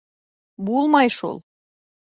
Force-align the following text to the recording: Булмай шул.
Булмай 0.69 1.15
шул. 1.19 1.39